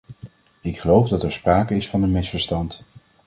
Ik 0.61 0.79
geloof 0.79 1.09
dat 1.09 1.23
er 1.23 1.31
sprake 1.31 1.75
is 1.75 1.89
van 1.89 2.03
een 2.03 2.11
misverstand. 2.11 2.83